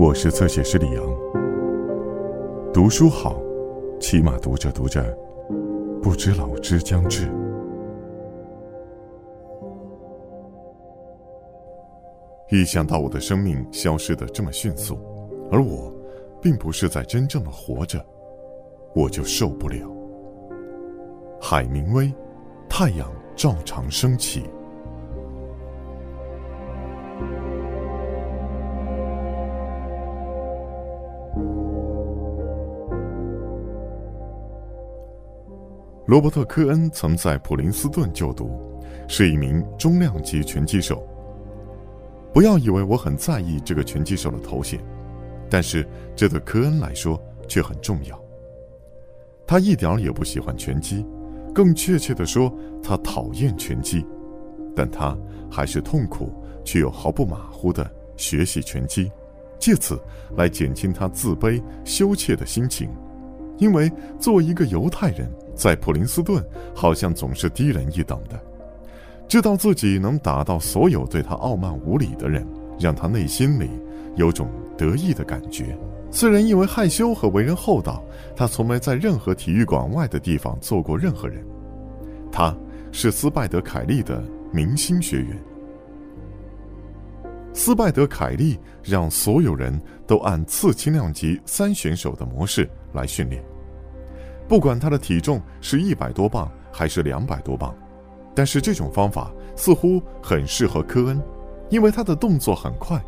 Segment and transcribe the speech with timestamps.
[0.00, 1.04] 我是侧写师李阳。
[2.72, 3.42] 读书好，
[3.98, 5.02] 起码读着读着，
[6.00, 7.28] 不知老之将至。
[12.48, 14.96] 一想到我的生命消失的这么迅速，
[15.50, 15.92] 而我，
[16.40, 18.00] 并不是在真正的活着，
[18.94, 19.90] 我就受不了。
[21.40, 22.14] 海明威，
[22.68, 24.44] 太阳照常升起。
[36.08, 41.06] 罗伯特·科恩曾在普林斯顿就读，是一名中量级拳击手。
[42.32, 44.80] 不要以为我很在意这个拳击手的头衔，
[45.50, 48.18] 但是这对科恩来说却很重要。
[49.46, 51.04] 他一点也不喜欢拳击，
[51.54, 52.50] 更确切的说，
[52.82, 54.02] 他讨厌拳击，
[54.74, 55.14] 但他
[55.50, 56.32] 还是痛苦
[56.64, 59.12] 却又毫不马虎的学习拳击，
[59.58, 60.00] 借此
[60.34, 62.88] 来减轻他自卑羞怯的心情，
[63.58, 65.30] 因为作为一个犹太人。
[65.58, 66.42] 在普林斯顿，
[66.72, 68.40] 好像总是低人一等的。
[69.26, 72.46] 知道自己能打到所有对他傲慢无礼的人，
[72.78, 73.68] 让他内心里
[74.14, 75.76] 有种得意的感觉。
[76.10, 78.02] 虽然因为害羞和为人厚道，
[78.36, 81.44] 他从没在任何体育馆外的地方做过任何人。
[82.30, 82.56] 他
[82.92, 85.36] 是斯拜德凯利的明星学员。
[87.52, 93.42] 斯拜德凯利让所有人都按次轻量级三选手的模式来训练。
[94.48, 97.74] 不管他的体重是一百多磅还是两百多磅，
[98.34, 101.22] 但是这种方法似乎很适合科恩，
[101.68, 102.98] 因为他的动作很快。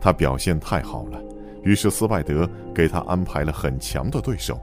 [0.00, 1.20] 他表现太好了，
[1.62, 4.58] 于是斯拜德给他安排了很强的对手，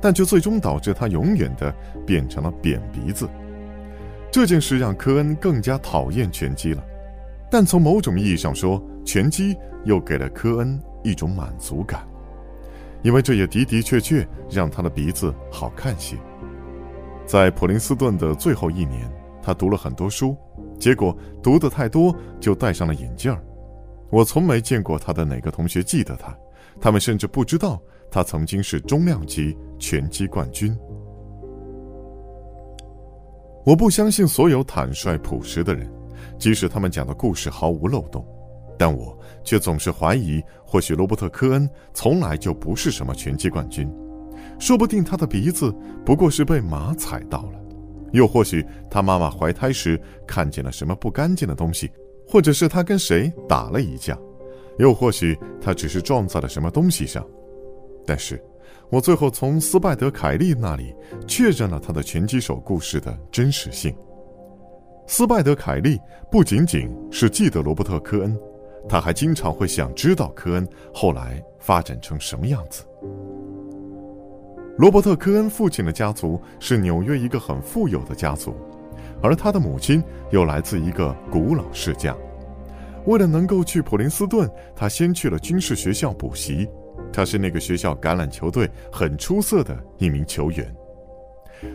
[0.00, 1.74] 但却最终导致他永远的
[2.06, 3.28] 变成了扁鼻子。
[4.30, 6.84] 这件事让科恩更加讨厌拳击了，
[7.50, 12.06] 但从某种意义上说，拳击又给了科恩一种满足感。
[13.02, 16.16] 因为这也的的确确让他的鼻子好看些。
[17.26, 19.10] 在普林斯顿的最后一年，
[19.42, 20.36] 他读了很多书，
[20.78, 23.42] 结果读的太多就戴上了眼镜儿。
[24.10, 26.36] 我从没见过他的哪个同学记得他，
[26.80, 27.80] 他们甚至不知道
[28.10, 30.76] 他曾经是中量级拳击冠军。
[33.64, 35.90] 我不相信所有坦率朴实的人，
[36.38, 38.26] 即使他们讲的故事毫无漏洞。
[38.78, 43.88] 但我却总是怀疑，或许罗伯特·科恩从来就不是什么拳击冠军，
[44.58, 45.74] 说不定他的鼻子
[46.04, 47.60] 不过是被马踩到了，
[48.12, 51.90] 又或许他妈妈怀胎时看见了什么不干净的东西，
[52.26, 54.18] 或者是他跟谁打了一架，
[54.78, 57.24] 又或许他只是撞在了什么东西上。
[58.04, 58.42] 但是，
[58.90, 60.94] 我最后从斯拜德·凯利那里
[61.26, 63.94] 确认了他的拳击手故事的真实性。
[65.06, 65.98] 斯拜德·凯利
[66.30, 68.36] 不仅仅是记得罗伯特·科恩。
[68.88, 72.84] 他还经常会想知道科恩后来发展成什么样子。
[74.78, 78.54] 罗伯特·科恩父亲的家族是纽约一个很富有的家族，
[79.22, 82.16] 而他的母亲又来自一个古老世家。
[83.04, 86.68] 为了能够去普林斯顿，他先去了军事学校补习。
[87.12, 90.74] 他是那个学校橄榄球队很出色的一名球员，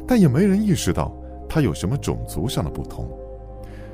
[0.08, 1.16] 但也没人意识到
[1.48, 3.08] 他有什么种族上的不同。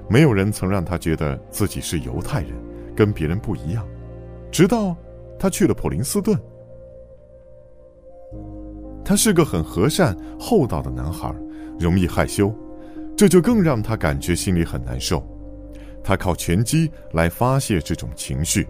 [0.07, 2.51] 没有人曾让他觉得自己是犹太人。
[2.95, 3.85] 跟别人不一样，
[4.51, 4.95] 直到
[5.39, 6.37] 他去了普林斯顿。
[9.05, 11.33] 他是个很和善厚道的男孩，
[11.79, 12.53] 容易害羞，
[13.17, 15.21] 这就更让他感觉心里很难受。
[16.03, 18.67] 他靠拳击来发泄这种情绪，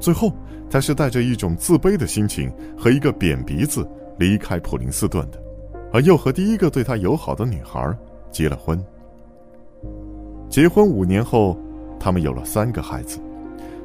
[0.00, 0.32] 最后
[0.70, 3.86] 他是带着一种自卑的心情和一个扁鼻子
[4.18, 5.42] 离开普林斯顿的，
[5.92, 7.94] 而又和第一个对他友好的女孩
[8.30, 8.82] 结了婚。
[10.48, 11.58] 结婚五年后，
[11.98, 13.18] 他们有了三个孩子。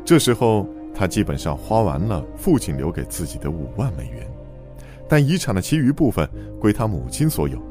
[0.10, 4.28] 这时候，他基本上花完了父亲留给自己的五万美元，
[5.08, 6.28] 但遗产的其余部分
[6.60, 7.62] 归他母亲所有，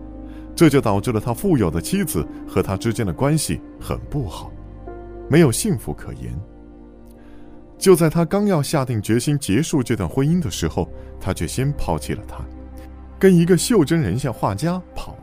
[0.54, 4.52] 这就导致了他富有的妻子和他之间的关系很不好，
[5.28, 6.32] 没有幸福可言。
[7.76, 10.88] 就在他刚要下定决心结束这段婚姻的时候，
[11.20, 12.36] 他却先抛弃了他，
[13.18, 15.17] 跟一个袖珍人像画家跑，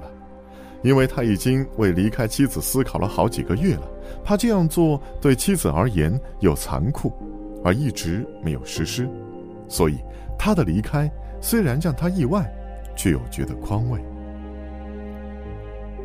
[0.86, 3.90] 因为他已经为离开妻子思考了好几个月了。
[4.24, 7.12] 怕这样做对妻子而言又残酷，
[7.64, 9.10] 而一直没有实施，
[9.68, 9.98] 所以
[10.38, 11.12] 他的离开
[11.42, 12.48] 虽然让他意外，
[12.96, 14.00] 却又觉得宽慰。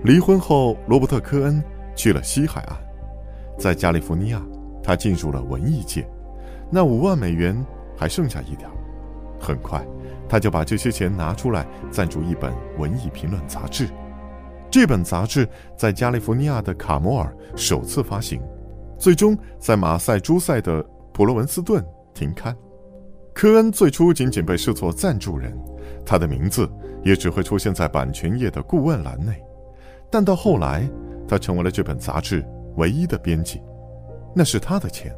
[0.02, 1.62] 离婚后，罗伯特·科恩
[1.94, 2.74] 去了西海岸，
[3.58, 4.40] 在加利福尼亚，
[4.82, 6.08] 他进入了文艺界，
[6.70, 7.54] 那五万美元
[7.94, 8.66] 还剩下一点
[9.38, 9.84] 很快，
[10.26, 13.86] 他就把这些钱拿出来赞助一本文艺评论杂志。
[14.70, 18.40] 这本杂志在加利福尼亚的卡摩尔首次发行，
[18.96, 20.80] 最终在马赛诸塞的
[21.12, 21.84] 普罗文斯顿
[22.14, 22.56] 停刊。
[23.34, 25.52] 科恩最初仅仅被视作赞助人，
[26.06, 26.70] 他的名字
[27.02, 29.42] 也只会出现在版权页的顾问栏内。
[30.08, 30.88] 但到后来，
[31.26, 32.44] 他成为了这本杂志
[32.76, 33.60] 唯一的编辑，
[34.34, 35.12] 那是他的钱，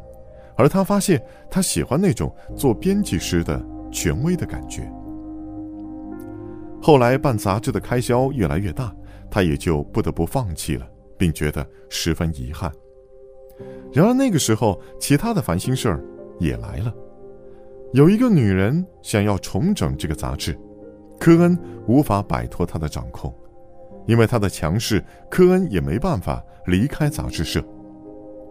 [0.57, 4.91] 而他发现他喜欢那种做编辑时的权威的感觉。
[6.81, 8.95] 后来办杂志的开销越来越大，
[9.33, 10.87] 他也就不得不放弃了，
[11.17, 12.71] 并觉得十分遗憾。
[13.91, 16.05] 然而那个时候，其他的烦心事儿
[16.39, 16.95] 也来了。
[17.95, 20.55] 有一个女人想要重整这个杂志，
[21.19, 23.35] 科恩无法摆脱她的掌控，
[24.07, 27.65] 因为她的强势，科恩也没办法离开杂志社，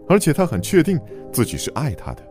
[0.08, 1.00] 而且他很确定
[1.32, 2.22] 自己是爱她的。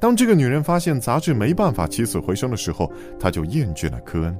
[0.00, 4.38] 当这个女人发现杂志没办法起死回生的时候，她就厌倦了科恩，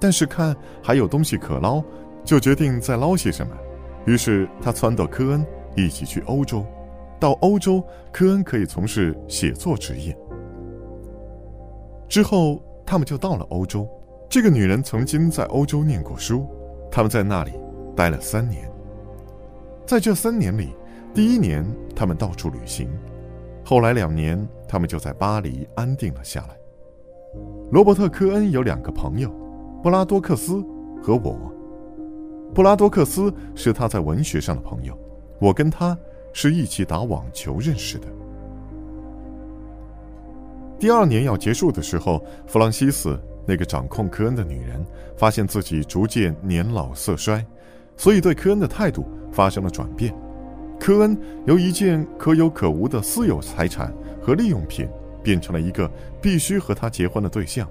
[0.00, 1.82] 但是看还有东西可捞，
[2.24, 3.52] 就决定再捞些什么，
[4.06, 5.44] 于是他撺掇科恩
[5.76, 6.64] 一起去欧洲，
[7.18, 7.82] 到欧洲，
[8.12, 10.16] 科恩可以从事写作职业。
[12.08, 13.88] 之后，他们就到了欧洲。
[14.28, 16.46] 这个女人曾经在欧洲念过书，
[16.90, 17.52] 他们在那里
[17.96, 18.70] 待了三年。
[19.84, 20.74] 在这三年里，
[21.12, 21.64] 第一年
[21.94, 22.88] 他们到处旅行，
[23.64, 26.56] 后来两年他们就在巴黎安定了下来。
[27.70, 29.30] 罗伯特·科恩有两个朋友，
[29.82, 30.62] 布拉多克斯
[31.02, 31.52] 和我。
[32.54, 34.96] 布拉多克斯是他在文学上的朋友，
[35.38, 35.96] 我跟他
[36.34, 38.06] 是一起打网球认识的。
[40.78, 44.84] 第二年要结束的时候，弗朗西斯那个掌控科恩的女人
[45.16, 47.42] 发现自己逐渐年老色衰，
[47.96, 50.14] 所以对科恩的态度发生了转变。
[50.78, 54.86] 科恩由一件可有可无的私有财产和利用品，
[55.22, 55.90] 变成了一个
[56.20, 57.66] 必须和他结婚的对象。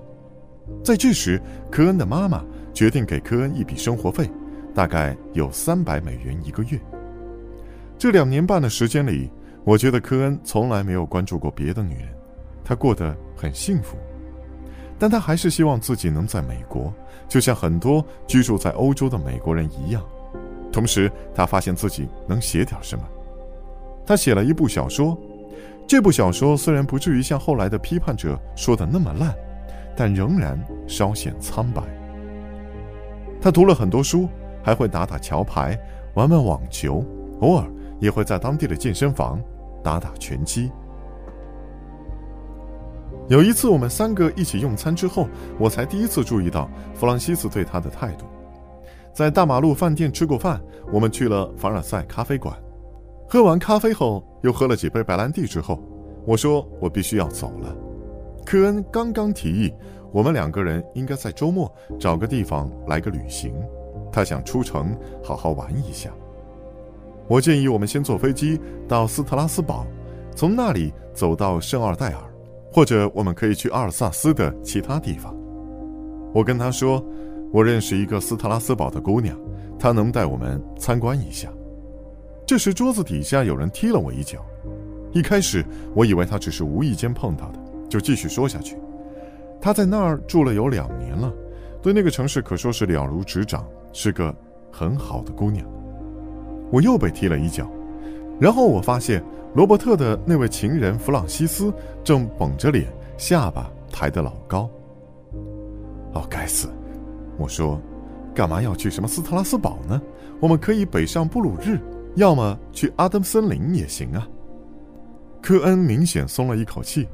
[0.84, 1.40] 在这时，
[1.70, 2.44] 科恩的妈妈
[2.74, 4.30] 决定给科恩一笔生活费，
[4.74, 6.80] 大概有三百美元一个月。
[7.98, 9.30] 这两年半的时间里，
[9.64, 12.08] 我觉得科恩从来没有关注过别的女人。
[12.64, 13.98] 他过得很幸福，
[14.98, 16.94] 但他还是希望自己能在美国，
[17.28, 20.02] 就像很多居住在欧洲的美国人一样。
[20.72, 23.04] 同时，他发现自己能写点什么。
[24.06, 25.18] 他写了一部小说，
[25.86, 29.36] 这部小说虽然不至于像后来的批判者说的那么烂，
[29.98, 30.58] 但仍然
[30.88, 31.82] 稍显苍白。
[33.42, 34.30] 他读了很多书，
[34.64, 35.78] 还会打打桥牌，
[36.16, 37.04] 玩玩网球，
[37.42, 37.66] 偶尔
[38.00, 39.42] 也会在当地的健身房
[39.84, 40.72] 打打拳击。
[43.28, 45.28] 有一次，我们三个一起用餐之后，
[45.58, 48.26] 我才第一次注意到弗朗西斯对他的态度。
[49.14, 50.62] 在大马路饭店吃过饭，
[50.92, 52.56] 我们去了凡尔赛咖啡馆，
[53.30, 55.82] 喝完咖啡后，又喝了几杯白兰地之后，
[56.26, 57.76] 我说我必须要走了。
[58.46, 59.74] 科恩刚刚提议，
[60.12, 63.54] 我们两个人应该在周末找个地方来个旅行，
[64.12, 66.12] 他想出城好好玩一下。
[67.28, 69.86] 我建议我们先坐飞机到斯特拉斯堡，
[70.36, 72.22] 从那里走到圣奥代尔。
[72.74, 75.36] 或者我们可以去阿尔萨斯的其他地方。
[76.34, 77.06] 我跟他说，
[77.52, 79.38] 我认识一个斯特拉斯堡的姑娘，
[79.78, 81.52] 她能带我们参观一下。
[82.46, 84.40] 这时桌子底下有人踢了我一脚，
[85.12, 87.60] 一开始我以为他只是无意间碰到的，
[87.90, 88.78] 就继续说下去。
[89.60, 91.30] 他在那儿住了有两年了，
[91.82, 94.36] 对那个城市可说是了如指掌，是个
[94.72, 95.66] 很好的姑娘。
[96.72, 97.70] 我又被踢了一脚，
[98.40, 99.24] 然后我发现。
[99.54, 101.74] 罗伯特的那位情人弗朗西斯
[102.06, 102.88] 正绷着脸，
[103.18, 104.70] 下巴抬得老高。
[106.14, 106.70] 哦，该死！
[107.38, 107.78] 我说，
[108.34, 110.02] 干嘛要去什么斯特拉斯堡呢？
[110.40, 111.78] 我们可以北上布鲁日，
[112.16, 114.26] 要么去阿登森林也行啊。
[115.42, 117.06] 科恩明显松了一口气，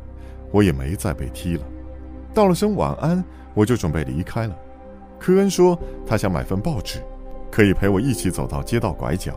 [0.51, 1.63] 我也没再被踢了。
[2.35, 3.23] 道了声晚安，
[3.55, 4.55] 我就准备离开了。
[5.19, 6.99] 科恩说他想买份报纸，
[7.51, 9.33] 可以陪我一起走到街道拐角。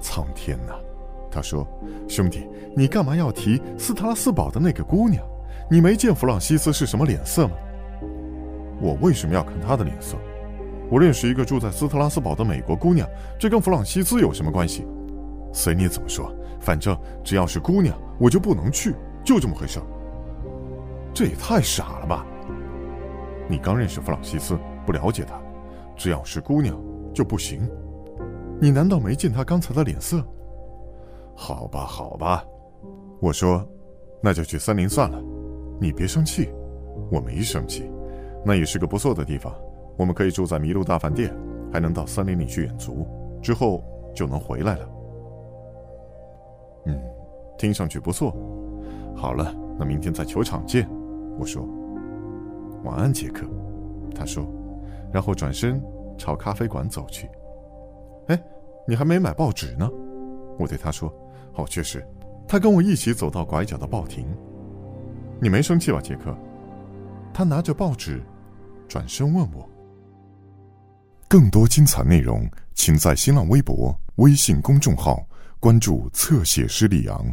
[0.00, 0.74] 苍天呐！
[1.30, 1.66] 他说
[2.08, 5.22] ：“兄弟，你干嘛要提斯特拉斯堡的那个姑娘？
[5.70, 7.52] 你没见弗朗西斯是什么脸色吗？
[8.80, 10.16] 我为什么要看她的脸色？
[10.90, 13.06] 我认识一个住在斯特拉斯堡的美国姑娘，
[13.38, 14.86] 这跟弗朗西斯有什么关系？
[15.52, 19.78] 随你怎么说，反正只要是姑娘，我就不能去，就这么回事。
[21.12, 22.24] 这也太傻了吧！
[23.48, 25.38] 你刚认识弗朗西斯，不了解他，
[25.96, 26.74] 只要是姑娘
[27.12, 27.68] 就不行。
[28.58, 30.24] 你难道没见他刚才的脸色？”
[31.36, 32.42] 好吧，好吧，
[33.20, 33.62] 我说，
[34.22, 35.22] 那就去森林算了。
[35.78, 36.48] 你别生气，
[37.12, 37.86] 我没生气。
[38.42, 39.54] 那也是个不错的地方，
[39.98, 41.36] 我们可以住在麋鹿大饭店，
[41.70, 43.06] 还能到森林里去远足，
[43.42, 44.88] 之后就能回来了。
[46.86, 46.98] 嗯，
[47.58, 48.34] 听上去不错。
[49.14, 50.88] 好了，那明天在球场见。
[51.38, 51.62] 我说，
[52.84, 53.44] 晚安，杰克。
[54.14, 54.44] 他说，
[55.12, 55.82] 然后转身
[56.16, 57.28] 朝咖啡馆走去。
[58.28, 58.42] 哎，
[58.86, 59.88] 你还没买报纸呢。
[60.58, 61.12] 我对他说。
[61.54, 62.06] 哦，确实，
[62.46, 64.24] 他跟我一起走到拐角的报亭。
[65.40, 66.32] 你没生气吧，杰克？
[67.34, 68.22] 他拿着报纸，
[68.86, 69.68] 转身问我。
[71.26, 75.20] 更多精彩内容，请在新浪微博、微信公众号
[75.58, 77.26] 关注“侧写师李昂”。